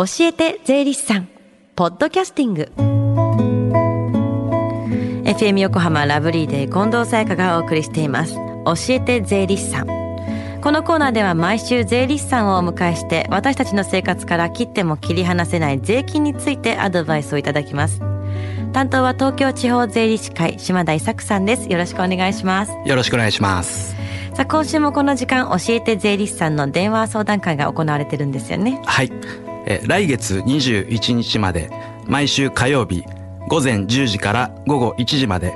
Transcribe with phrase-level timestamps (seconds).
[0.00, 1.28] 教えて税理士さん。
[1.76, 2.72] ポッドキャスティング。
[5.28, 8.34] FM 横浜ラブリーで近藤沙耶香がお送りしています。
[8.64, 9.86] 教えて税理士さん。
[10.62, 18.00] このコーナーでは毎週税理士さんをお迎えして私たちの生活から切っても切り離せない税金についてアドバイスをいただきます。
[18.72, 21.68] 担当は東京地方税理士会島田伊作さんです。
[21.68, 22.72] よろしくお願いします。
[22.86, 23.94] よろしくお願いします。
[24.32, 28.80] さあ今週もこの時間教えて税理士さんの電話相談会が行われてるんですよね。
[28.86, 29.49] はい
[29.86, 31.70] 来月21日まで
[32.06, 33.04] 毎週火曜日
[33.48, 35.54] 午前10時から午後1時まで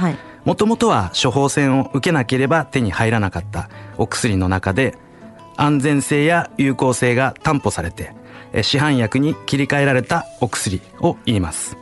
[0.50, 3.70] もともとは処方箋を受けなければ手に入らなかった
[4.00, 4.98] お薬の中で
[5.58, 8.16] 安全性や有効性が担保されて
[8.64, 11.78] 市販薬に切り替えられたお薬を言います。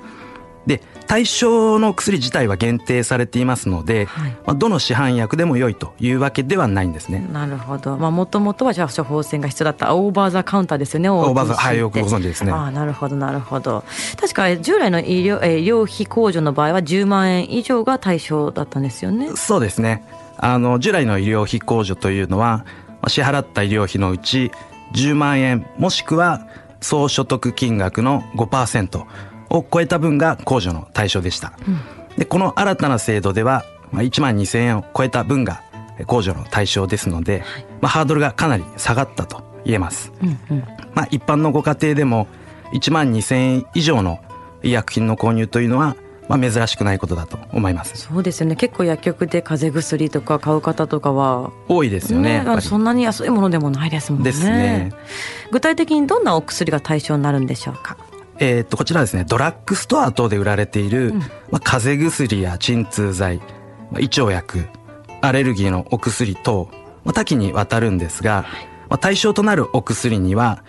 [0.67, 7.25] で対象の薬自体は限定されていますので、はい、まあ、どの市販薬でも良いというわけではないんですね。
[7.31, 7.97] なるほど。
[7.97, 11.09] まあもともとはじゃあ処方箋が必要だったオーバーザカウンターですよね。
[11.09, 12.51] オーバーザはいよくご存知ですね。
[12.51, 13.85] ああなるほどなるほど。
[14.19, 19.31] 確か従来の医療え医療費控除の場合は10万円以上が対象だったんですよね。
[19.35, 20.03] そうですね。
[20.37, 22.65] あの従来の医療費控除というのは
[23.07, 24.51] 支払った医療費のうち
[24.93, 26.47] 10万円もしくは
[26.81, 29.05] 総所得金額の5%
[29.49, 31.53] を超えた分が控除の対象でした。
[31.67, 35.63] うん、でこの新たな制度では1万2000円を超えた分が
[35.99, 40.11] 控除の対象ですので、はい、まあ、ハードルがかなり下がったと言えます。
[40.21, 40.63] うんうん、
[40.93, 42.27] まあ、一般のご家庭でも
[42.73, 44.19] 1万2000円以上の
[44.63, 45.95] 医薬品の購入というのは
[46.27, 47.95] まあ、珍しくないことだと思います。
[47.95, 48.55] そうですよね。
[48.55, 54.25] 結構薬局で風邪薬とか買う方とかは多いですよねねそんなに安いものでもないですもんね。
[54.25, 54.91] ですね。
[55.51, 57.97] 具体的にどんなお薬が対象になるんでしょうか？
[58.39, 63.37] えー、とこちらですねドラッグストア等で売られている、うん、まあ、風邪薬や鎮痛剤、
[63.91, 64.65] まあ、胃腸薬
[65.21, 66.69] アレルギーのお薬等、
[67.03, 68.45] まあ、多岐にわたるんですが、
[68.89, 70.63] まあ、対象となるお薬には、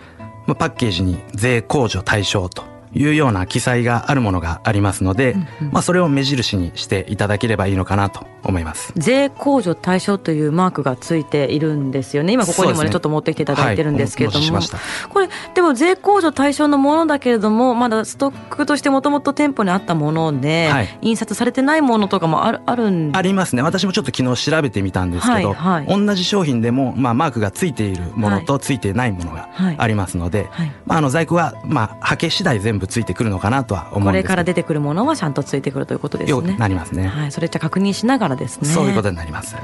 [0.47, 2.63] まあ、パッケージに税控除対象と
[2.93, 8.93] いうような記載があるものがありますので、うんうん、まあそれを目印にしていただければいいのかなと思います。
[8.95, 12.33] 税控除対象というマークがついているんですよね。
[12.33, 12.89] 今ここにもね、ね。
[12.89, 14.63] ちょっと持ってきていただいてるんですけれども、はい、
[15.09, 23.61] これでも税控除対象のものだけれども、まだストックとしてもともと店舗にあったもので、はい、印刷されてないものとかもあるあるんありますね。
[23.61, 30.49] 私もちょっと昨日調べてみたんですけど、はいはい、同じ商品でもまあマークがついているものとついてないものがありますので、
[30.85, 36.55] まああの在庫はまあはけ次第全部ついてくるのかなとは思うんですこれから出てくるものはちゃんとついてくるということですね。
[36.57, 37.07] なりますね。
[37.07, 38.67] はい、それじゃ確認しながらですね。
[38.67, 39.55] そういうことになります。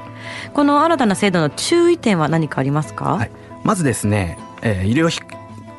[0.53, 3.15] この新たな制度の注意点は何かありますか？
[3.15, 3.31] はい、
[3.63, 5.19] まずですね、えー、医療費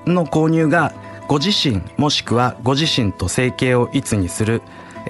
[0.07, 0.93] の購入が
[1.29, 4.63] ご自身もしくはご自身と生計をいつにする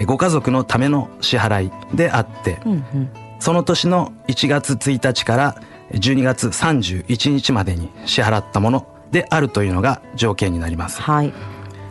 [0.06, 5.62] ご家族のための支払いであって、うんうん、その年の1月1日から
[5.92, 11.00] 12月31日までに支払ったものであるというのが条件になります。
[11.00, 11.32] はい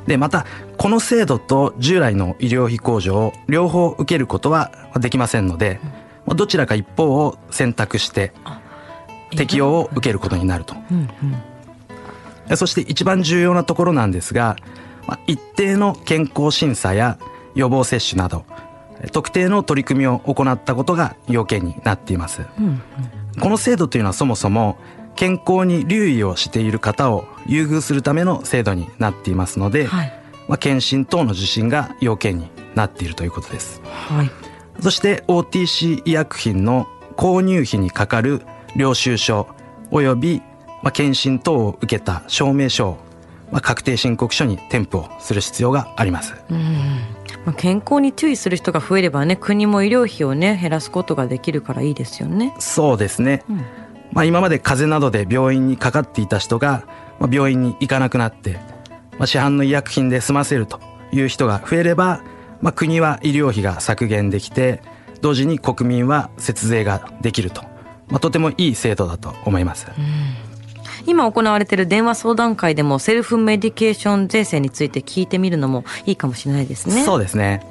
[0.08, 0.46] でまた
[0.78, 5.80] この制度と従来の医療費控除を両方受けることはできませんので、
[6.28, 8.32] どちらか一方を選択して
[9.36, 10.76] 適用を受けることになると。
[10.92, 11.10] うん
[12.50, 14.56] うん、そして一番重要なところなんですが
[15.28, 17.18] 一定の健康審査や
[17.54, 18.46] 予防接種など
[19.12, 22.44] 特定の取り組みを行ったことが要件になっています。
[22.60, 22.82] うんうん、
[23.40, 24.78] この制度というのはそもそも
[25.16, 30.14] 健康に留意をしている方を優遇するための制度になっていますので、はい、
[30.48, 33.82] まあ、検診等の受診が要件になっているということです。
[33.84, 34.32] はい、
[34.82, 38.42] そして OTC 医薬品の購入費にかかる
[38.76, 39.48] 領収書
[39.92, 40.42] 及び、
[40.84, 42.98] まあ、検診等を受けた証明書を、
[43.52, 46.34] まあ、確定申告書に添付をする必要があります。
[47.46, 52.56] まあ、健康に注意する人が増えればね国も医療費をね減らすことができるからいいですよね。
[52.60, 53.66] そうですね、うん、
[54.16, 56.86] まあ、今まで風邪などで病院にかかっていた人が、
[57.20, 58.54] まあ、病院に行かなくなって、
[59.20, 60.80] まあ、市販の医薬品で済ませると
[61.12, 62.22] いう人が増えれば、
[62.62, 64.82] まあ、国は医療費が削減できて
[65.22, 67.64] 同時に国民は節税ができると、
[68.08, 69.88] まあ、とてもいい制度だと思います。
[71.08, 77.04] 今行われている電話相談会でもセルフメディケーション税制について聞いてみるのもいいかもしれないですね。
[77.04, 77.68] そうですね。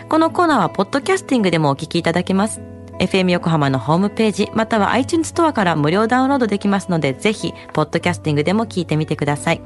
[0.10, 2.62] このコーナーはポッドキャスティングでもお聞きいただけます。
[3.00, 9.62] FM 横浜のホームページ、または iTunes ストアから無料ダウンロードできますので、ぜひ、ポッドキャスティングでも聞いてみてください。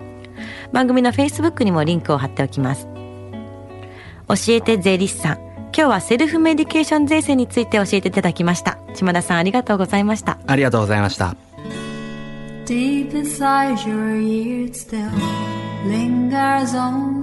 [0.71, 2.87] 番組の Facebook にもリンクを貼っておきます。
[4.27, 5.53] 教えて税理士さん。
[5.75, 8.77] 今日はセルフメディケーション税制について教えていただきました。
[8.93, 10.37] 島田さんありがとうございました。
[10.45, 11.35] ありがとうございました。
[12.65, 15.09] Deep inside your ears still
[15.85, 17.22] lingers on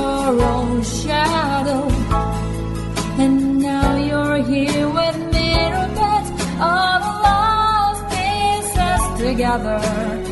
[9.57, 10.30] another